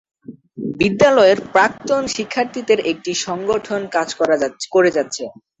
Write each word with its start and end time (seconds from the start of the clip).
বিদ্যালয়ের 0.79 1.39
প্রাক্তন 1.53 2.03
শিক্ষার্থীদের 2.15 2.79
একটি 2.91 3.11
সংগঠন 3.25 3.81
কাজ 3.95 4.09
করে 4.19 4.35
যাচ্ছে। 4.95 5.23